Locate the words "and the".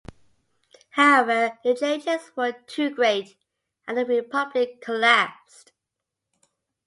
3.87-4.03